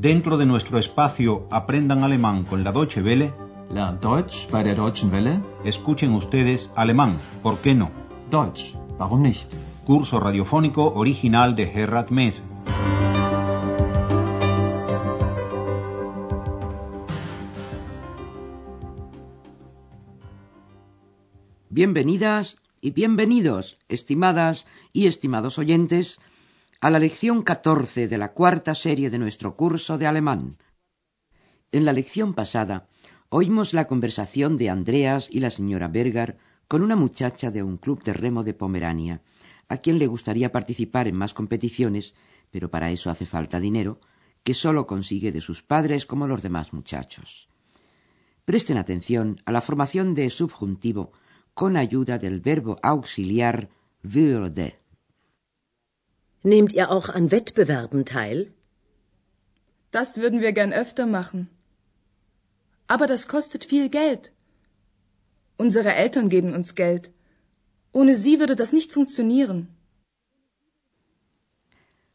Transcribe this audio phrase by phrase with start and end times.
[0.00, 3.34] Dentro de nuestro espacio Aprendan Alemán con la Deutsche Welle,
[3.70, 5.42] Lernt Deutsch bei der Deutschen Welle?
[5.62, 7.90] escuchen ustedes alemán, ¿por qué no?
[8.30, 9.52] Deutsch, warum nicht?
[9.84, 12.42] Curso radiofónico original de Gerhard Mess.
[21.68, 26.20] Bienvenidas y bienvenidos, estimadas y estimados oyentes,
[26.82, 30.56] a la lección 14 de la cuarta serie de nuestro curso de alemán.
[31.72, 32.88] En la lección pasada
[33.28, 36.38] oímos la conversación de Andreas y la señora Berger
[36.68, 39.20] con una muchacha de un club de remo de Pomerania,
[39.68, 42.14] a quien le gustaría participar en más competiciones,
[42.50, 44.00] pero para eso hace falta dinero,
[44.42, 47.50] que sólo consigue de sus padres como los demás muchachos.
[48.46, 51.12] Presten atención a la formación de subjuntivo
[51.52, 53.68] con ayuda del verbo auxiliar
[54.02, 54.79] würde.
[56.42, 58.52] Nehmt ihr auch an Wettbewerben teil?
[59.90, 61.48] Das würden wir gern öfter machen.
[62.86, 64.32] Aber das kostet viel Geld.
[65.56, 67.10] Unsere Eltern geben uns Geld.
[67.92, 69.68] Ohne sie würde das nicht funktionieren.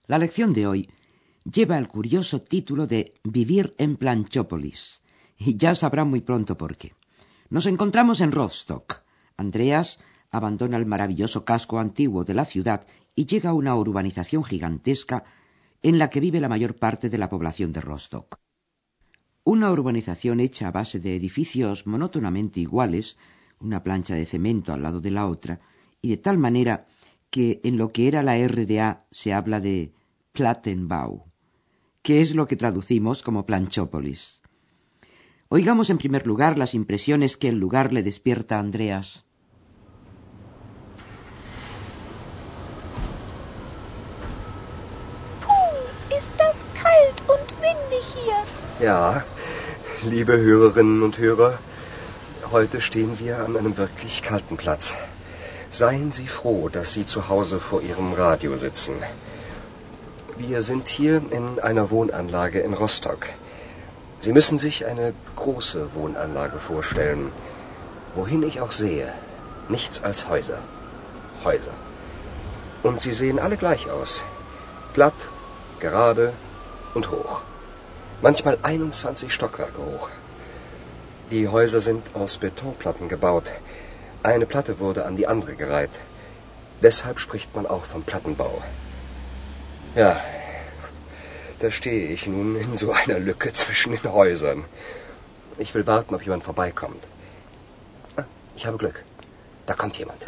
[0.07, 0.89] La lección de hoy
[1.51, 5.01] lleva el curioso título de Vivir en Planchópolis,
[5.37, 6.93] y ya sabrán muy pronto por qué.
[7.49, 9.03] Nos encontramos en Rostock.
[9.37, 9.99] Andreas
[10.31, 15.23] abandona el maravilloso casco antiguo de la ciudad y llega a una urbanización gigantesca
[15.81, 18.39] en la que vive la mayor parte de la población de Rostock.
[19.43, 23.17] Una urbanización hecha a base de edificios monótonamente iguales,
[23.59, 25.59] una plancha de cemento al lado de la otra,
[26.01, 26.87] y de tal manera
[27.29, 29.93] que en lo que era la RDA se habla de
[30.31, 31.25] Plattenbau,
[32.01, 34.41] que es lo que traducimos como Planchópolis.
[35.49, 39.24] Oigamos en primer lugar las impresiones que el lugar le despierta a Andreas.
[48.77, 49.23] Ja,
[50.03, 51.59] liebe Hörerinnen und Hörer,
[52.51, 54.95] heute stehen wir an einem wirklich kalten Platz.
[55.71, 58.95] Seien Sie froh, dass Sie zu Hause vor Ihrem Radio sitzen.
[60.37, 63.27] Wir sind hier in einer Wohnanlage in Rostock.
[64.19, 67.31] Sie müssen sich eine große Wohnanlage vorstellen.
[68.13, 69.07] Wohin ich auch sehe,
[69.69, 70.59] nichts als Häuser.
[71.45, 71.75] Häuser.
[72.83, 74.21] Und sie sehen alle gleich aus.
[74.93, 75.29] Glatt,
[75.79, 76.33] gerade
[76.93, 77.43] und hoch.
[78.21, 80.09] Manchmal 21 Stockwerke hoch.
[81.31, 83.51] Die Häuser sind aus Betonplatten gebaut.
[84.23, 85.99] Eine Platte wurde an die andere gereiht.
[86.81, 88.61] Deshalb spricht man auch vom Plattenbau.
[89.95, 90.19] Ja,
[91.59, 94.65] da stehe ich nun in so einer Lücke zwischen den Häusern.
[95.57, 97.03] Ich will warten, ob jemand vorbeikommt.
[98.17, 98.23] Ah,
[98.55, 99.03] Ich habe Glück.
[99.65, 100.25] Da kommt jemand.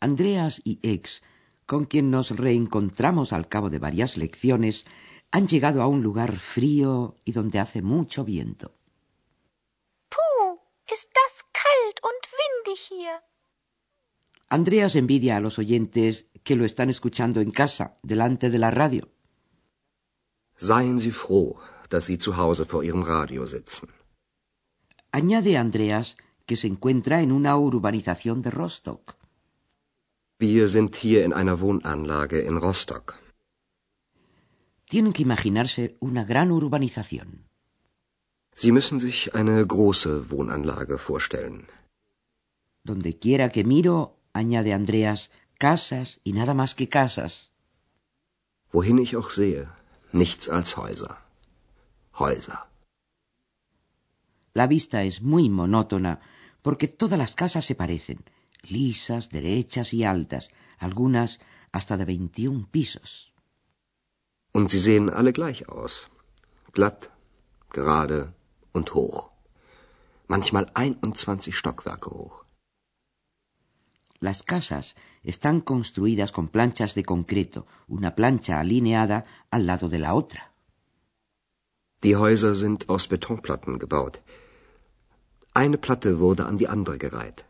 [0.00, 1.20] Andreas y Ex,
[1.66, 4.84] con quien nos reencontramos al cabo de varias lecciones,
[5.30, 8.76] han llegado a un lugar frío y donde hace mucho viento.
[10.08, 10.60] Puh,
[10.92, 13.22] ist das kalt und windig hier.
[14.48, 19.08] Andreas envidia a los oyentes que lo están escuchando en casa, delante de la radio.
[20.56, 21.58] Seien Sie froh,
[21.88, 23.88] dass Sie zu Hause vor Ihrem Radio sitzen.
[25.10, 29.16] Añade Andreas que se encuentra en una urbanización de Rostock.
[30.38, 33.22] Wir sind hier in einer Wohnanlage in Rostock.
[34.90, 37.44] Tienen que imaginarse una gran urbanización.
[38.56, 41.68] Sie müssen sich eine große Wohnanlage vorstellen.
[42.82, 47.52] Donde quiera que miro, añade Andreas, casas y nada más que casas.
[48.72, 49.68] Wohin ich auch sehe,
[50.12, 51.16] nichts als Häuser.
[52.18, 52.66] Häuser.
[54.52, 56.20] La vista es muy monótona
[56.62, 58.24] porque todas las casas se parecen,
[58.70, 61.40] lisas, derechas y altas, algunas
[61.72, 63.32] hasta de 21 pisos.
[64.52, 66.08] Und sie sehen alle gleich aus.
[66.72, 67.10] Glatt,
[67.70, 68.32] gerade
[68.72, 69.30] und hoch.
[70.28, 72.44] Manchmal 21 Stockwerke hoch.
[74.20, 80.14] Las casas están construidas con planchas de concreto, una plancha alineada al lado de la
[80.14, 80.52] otra.
[82.04, 84.22] Die Häuser sind aus Betonplatten gebaut.
[85.52, 87.46] Eine Platte wurde an die andere gereiht.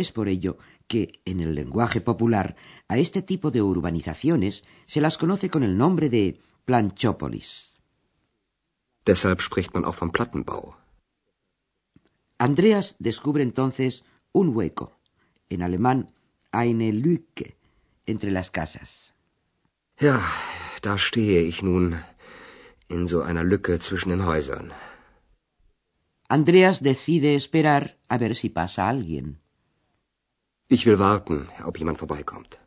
[0.00, 0.56] Es por ello
[0.86, 2.56] que, en el lenguaje popular,
[2.88, 7.76] a este tipo de urbanizaciones se las conoce con el nombre de planchópolis.
[9.04, 10.74] Deshalb spricht man auch vom Plattenbau.
[12.38, 14.96] Andreas descubre entonces un hueco,
[15.50, 16.14] en alemán
[16.50, 17.58] eine Lücke,
[18.06, 19.12] entre las casas.
[20.00, 20.16] Ja,
[20.80, 22.02] da stehe ich nun
[22.88, 24.72] in so einer Lücke zwischen den Häusern.
[26.26, 29.40] Andreas decide esperar a ver si pasa alguien.
[30.70, 32.60] Will warten, ob jemand vorbeikommt.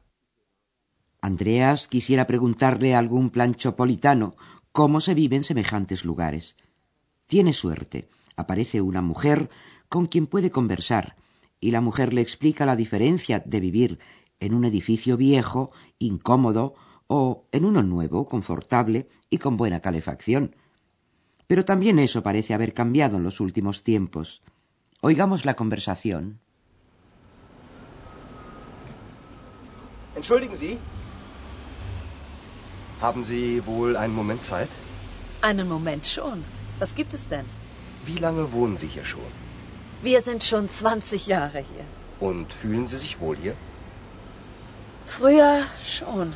[1.21, 4.33] Andreas quisiera preguntarle a algún planchopolitano
[4.73, 6.57] cómo se vive en semejantes lugares.
[7.27, 8.09] Tiene suerte.
[8.35, 9.49] Aparece una mujer
[9.87, 11.15] con quien puede conversar,
[11.61, 13.99] y la mujer le explica la diferencia de vivir
[14.41, 16.73] en un edificio viejo, incómodo,
[17.07, 20.57] o en uno nuevo, confortable y con buena calefacción.
[21.47, 24.43] Pero también eso parece haber cambiado en los últimos tiempos.
[24.99, 26.42] Oigamos la conversación.
[30.15, 30.79] Entschuldigen Sie.
[33.01, 34.69] Haben Sie wohl einen Moment Zeit?
[35.41, 36.45] Einen Moment schon.
[36.79, 37.45] Was gibt es denn?
[38.05, 39.31] Wie lange wohnen Sie hier schon?
[40.01, 41.85] Wir sind schon 20 Jahre hier.
[42.19, 43.55] Und fühlen Sie sich wohl hier?
[45.05, 46.33] Früher schon.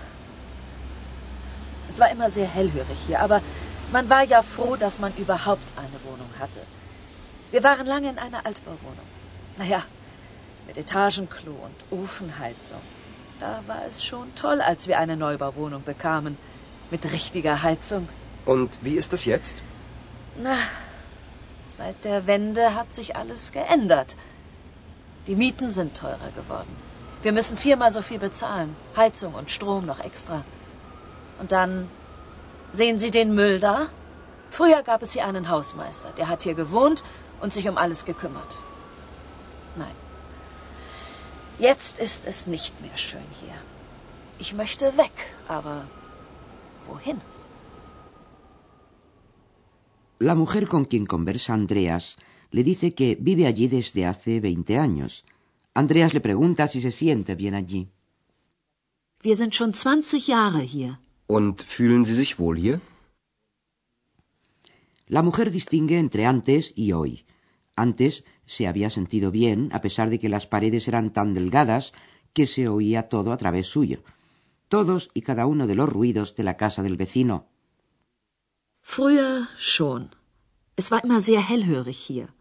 [1.87, 3.41] Es war immer sehr hellhörig hier, aber
[3.91, 6.59] man war ja froh, dass man überhaupt eine Wohnung hatte.
[7.51, 9.07] Wir waren lange in einer Altbauwohnung.
[9.57, 9.83] Naja,
[10.65, 12.81] mit Etagenklo und Ofenheizung.
[13.39, 16.37] Da war es schon toll, als wir eine Neubauwohnung bekamen.
[16.89, 18.07] Mit richtiger Heizung.
[18.45, 19.57] Und wie ist es jetzt?
[20.41, 20.57] Na,
[21.65, 24.15] seit der Wende hat sich alles geändert.
[25.27, 26.73] Die Mieten sind teurer geworden.
[27.21, 28.75] Wir müssen viermal so viel bezahlen.
[28.95, 30.43] Heizung und Strom noch extra.
[31.39, 31.89] Und dann
[32.71, 33.87] sehen Sie den Müll da?
[34.49, 37.03] Früher gab es hier einen Hausmeister, der hat hier gewohnt
[37.41, 38.59] und sich um alles gekümmert.
[41.59, 43.57] Jetzt ist es nicht mehr schön hier.
[44.39, 45.15] Ich möchte weg,
[45.47, 45.87] aber
[46.85, 47.19] wohin?
[50.19, 52.15] La mujer con quien conversa Andreas
[52.51, 55.23] le dice que vive allí desde hace veinte años.
[55.73, 57.87] Andreas le pregunta si se siente bien allí.
[59.23, 60.99] Wir sind schon 20 Jahre hier.
[61.27, 62.81] Und fühlen Sie sich wohl hier?
[65.07, 67.25] La mujer distingue entre antes y hoy.
[67.77, 71.93] Antes se había sentido bien, a pesar de que las paredes eran tan delgadas
[72.33, 74.03] que se oía todo a través suyo.
[74.67, 77.45] Todos y cada uno de los ruidos de la casa del vecino.
[78.81, 80.15] Früher schon.
[80.75, 82.33] Es war immer sehr hellhörig hier.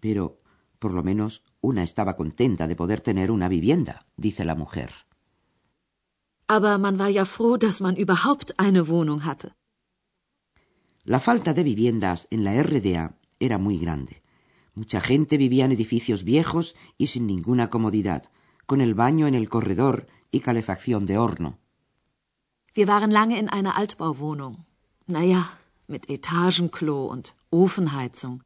[0.00, 0.40] Pero,
[0.80, 4.90] por lo menos, una estaba contenta de poder tener una vivienda, dice la mujer.
[6.48, 9.54] Aber man war ja froh, dass man überhaupt eine Wohnung hatte.
[11.04, 14.22] La falta de viviendas en la RDA era muy grande.
[14.74, 18.30] Mucha gente vivía en edificios viejos y sin ninguna comodidad,
[18.66, 21.58] con el baño en el corredor y calefacción de horno.
[22.74, 24.64] Wir waren lange in einer Altbauwohnung.
[25.06, 25.58] Naja,
[25.88, 28.42] mit Etagenklo und Ofenheizung.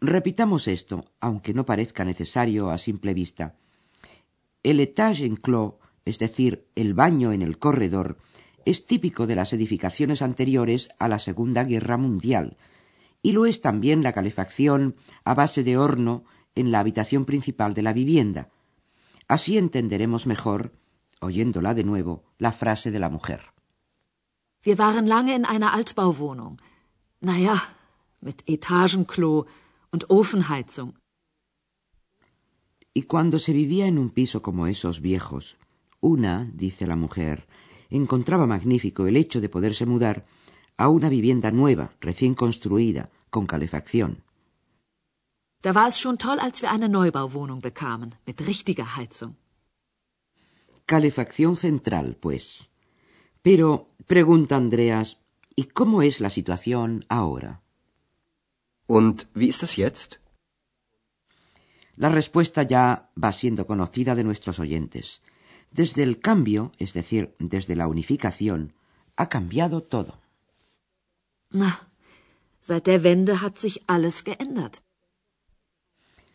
[0.00, 3.56] Repitamos esto, aunque no parezca necesario a simple vista.
[4.62, 8.18] El Etagenklo, es decir, el baño en el corredor,
[8.66, 12.58] es típico de las edificaciones anteriores a la Segunda Guerra Mundial,
[13.22, 14.94] y lo es también la calefacción
[15.24, 16.24] a base de horno
[16.54, 18.50] en la habitación principal de la vivienda.
[19.26, 20.72] Así entenderemos mejor,
[21.20, 23.52] oyéndola de nuevo, la frase de la mujer.
[24.64, 26.60] Wir waren lange in einer Altbauwohnung.
[27.20, 27.56] Naja,
[28.20, 29.46] mit Etagenklo
[29.92, 30.94] und Ofenheizung.
[32.92, 35.56] Y cuando se vivía en un piso como esos viejos,
[36.00, 37.46] una, dice la mujer,
[37.90, 40.26] encontraba magnífico el hecho de poderse mudar
[40.78, 44.22] a una vivienda nueva, recién construida, con calefacción.
[45.60, 49.34] Da war es schon toll, als wir eine Neubauwohnung bekamen, mit richtiger Heizung.
[50.86, 52.70] Calefacción central, pues.
[53.42, 55.18] Pero, pregunta Andreas,
[55.56, 57.60] ¿y cómo es la situación ahora?
[58.86, 60.20] Und wie ist es jetzt?
[61.96, 65.20] La respuesta ya va siendo conocida de nuestros oyentes.
[65.72, 68.74] Desde el cambio, es decir, desde la unificación,
[69.16, 70.20] ha cambiado todo.
[71.50, 71.88] Na,
[72.60, 74.82] seit der Wende hat sich alles geändert.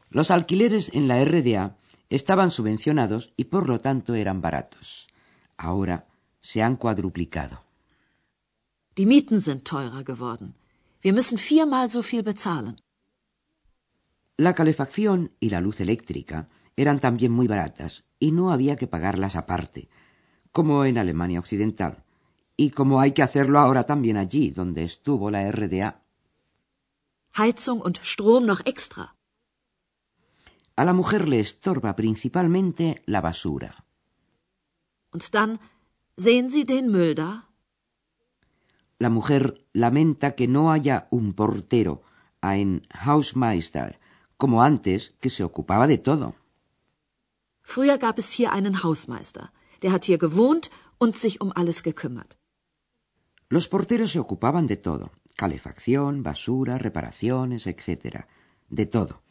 [0.10, 1.78] Los alquileres en la RDA
[2.10, 5.08] estaban subvencionados y por lo tanto eran baratos.
[5.58, 6.08] Ahora
[6.40, 7.64] se han cuadruplicado.
[8.98, 10.54] Die Mieten sind teurer geworden.
[11.02, 12.80] Wir müssen viermal so viel bezahlen.
[14.38, 19.36] La calefacción y la luz eléctrica eran también muy baratas y no había que pagarlas
[19.36, 19.90] aparte,
[20.52, 22.04] como en Alemania Occidental,
[22.56, 26.02] y como hay que hacerlo ahora también allí, donde estuvo la RDA.
[27.36, 29.16] Heizung und Strom noch extra.
[30.76, 33.86] A la mujer le estorba principalmente la basura.
[35.12, 35.60] Und dann
[36.16, 37.48] sehen Sie den Müll da?
[38.98, 42.04] La mujer lamenta que no haya un portero,
[42.42, 44.00] ein Hausmeister,
[44.38, 46.36] como antes, que se ocupaba de todo.
[47.62, 49.52] Früher gab es hier einen Hausmeister.
[49.82, 52.38] Der hat hier gewohnt und sich um alles gekümmert.
[53.54, 58.26] Los porteros se ocupaban de todo, calefacción, basura, reparaciones, etc.
[58.68, 59.22] De todo,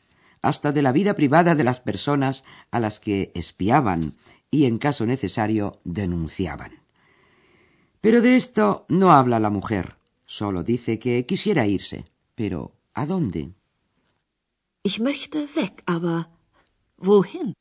[0.43, 4.15] hasta de la vida privada de las personas a las que espiaban
[4.49, 6.85] y, en caso necesario, denunciaban.
[8.01, 12.05] Pero de esto no habla la mujer, solo dice que quisiera irse.
[12.37, 13.51] Pero ¿a dónde?
[14.85, 16.29] Ich möchte weg, aber
[16.97, 17.55] wohin?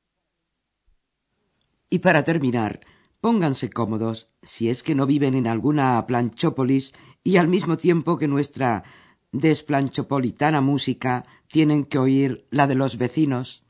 [1.89, 2.81] Y para terminar,
[3.21, 8.27] pónganse cómodos si es que no viven en alguna planchópolis y al mismo tiempo que
[8.27, 8.83] nuestra
[9.31, 13.63] desplanchopolitana música tienen que oír la de los vecinos.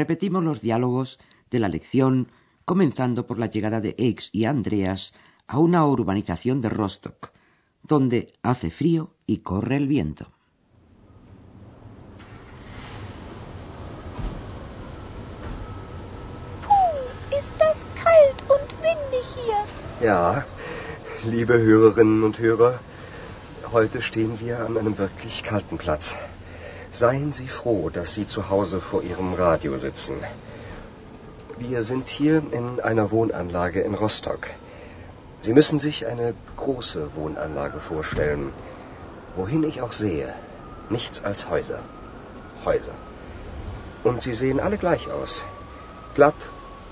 [0.00, 1.18] Repetimos los diálogos
[1.50, 2.28] de la lección,
[2.64, 5.12] comenzando por la llegada de Aix y Andreas
[5.46, 7.32] a una urbanización de Rostock,
[7.82, 10.32] donde hace frío y corre el viento.
[16.62, 19.60] Puh, ist das kalt und windig hier.
[20.00, 20.46] Ja,
[21.26, 22.80] liebe Hörerinnen und Hörer,
[23.70, 26.16] heute stehen wir an einem wirklich kalten Platz.
[26.92, 30.16] Seien Sie froh, dass Sie zu Hause vor Ihrem Radio sitzen.
[31.56, 34.48] Wir sind hier in einer Wohnanlage in Rostock.
[35.40, 38.52] Sie müssen sich eine große Wohnanlage vorstellen.
[39.36, 40.34] Wohin ich auch sehe,
[40.88, 41.78] nichts als Häuser.
[42.64, 42.94] Häuser.
[44.02, 45.44] Und sie sehen alle gleich aus.
[46.16, 46.34] Glatt,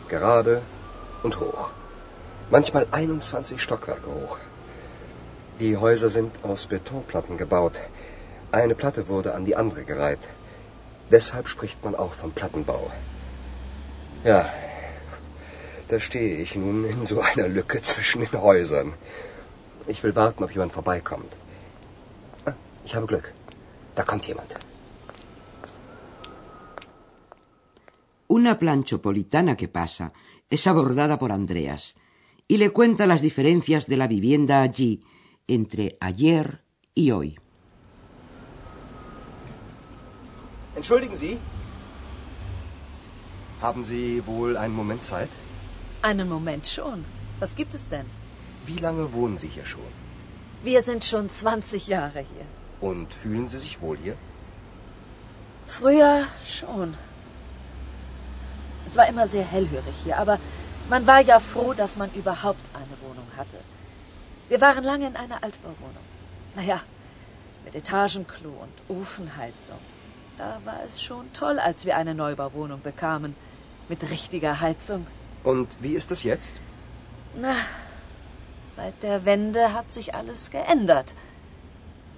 [0.09, 0.63] gerade
[1.25, 1.71] und hoch.
[2.51, 4.39] Manchmal 21 Stockwerke hoch.
[5.59, 7.81] Die Häuser sind aus Betonplatten gebaut.
[8.51, 10.29] Eine Platte wurde an die andere gereiht.
[11.11, 12.91] Deshalb spricht man auch vom Plattenbau.
[14.25, 14.51] Ja,
[15.89, 18.95] da stehe ich nun in so einer Lücke zwischen den Häusern.
[19.87, 21.33] Ich will warten, ob jemand vorbeikommt.
[22.45, 23.33] Ah, ich habe Glück.
[23.95, 24.55] Da kommt jemand.
[28.29, 30.13] Una planchopolitana que pasa
[30.51, 31.97] es abordada por Andreas
[32.47, 35.01] y le cuenta las diferencias de la vivienda allí
[35.47, 36.63] entre ayer
[36.95, 37.39] y hoy.
[40.79, 41.41] Entschuldigen Sie.
[43.61, 45.29] Haben Sie wohl einen Moment Zeit?
[46.03, 47.05] Einen Moment schon.
[47.41, 48.07] Was gibt es denn?
[48.65, 49.91] Wie lange wohnen Sie hier schon?
[50.63, 52.47] Wir sind schon 20 Jahre hier.
[52.81, 54.17] Und fühlen Sie sich wohl hier?
[55.67, 56.95] Früher schon.
[58.87, 60.39] Es war immer sehr hellhörig hier, aber
[60.89, 63.59] man war ja froh, dass man überhaupt eine Wohnung hatte.
[64.49, 66.07] Wir waren lange in einer Altbauwohnung.
[66.55, 66.81] Naja,
[67.65, 69.81] mit Etagenklo und Ofenheizung.
[70.39, 73.35] Da war es schon toll, als wir eine Neubauwohnung bekamen.
[73.89, 75.07] Mit richtiger Heizung.
[75.43, 76.55] Und wie ist es jetzt?
[77.35, 77.57] Na,
[78.63, 81.15] seit der Wende hat sich alles geändert.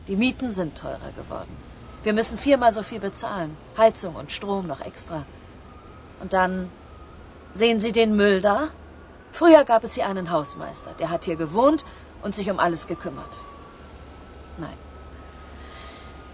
[0.07, 1.57] Die Mieten sind teurer geworden.
[2.03, 3.57] Wir müssen viermal so viel bezahlen.
[3.79, 5.25] Heizung und Strom noch extra.
[6.21, 6.71] Und dann
[7.55, 8.69] sehen Sie den Müll da?
[9.33, 11.85] Früher gab es hier einen Hausmeister, der hat hier gewohnt
[12.23, 13.41] und sich um alles gekümmert.
[14.59, 14.77] Nein,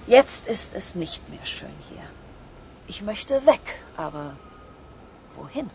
[0.06, 2.06] Jetzt ist es nicht mehr schön hier.
[2.86, 3.64] Ich möchte weg,
[3.96, 4.36] aber
[5.34, 5.68] wohin?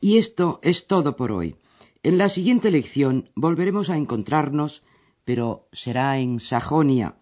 [0.00, 1.56] Y esto es todo por hoy.
[2.04, 4.84] En la siguiente lección volveremos a encontrarnos,
[5.24, 7.16] pero será en Sajonia.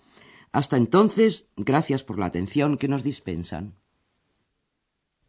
[0.53, 3.76] Hasta entonces, gracias por la atención que nos dispensan.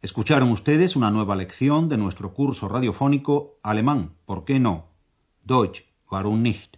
[0.02, 4.90] Escucharon ustedes una nueva lección de nuestro curso radiofónico Alemán, ¿por qué no?
[5.42, 6.77] Deutsch, warum nicht?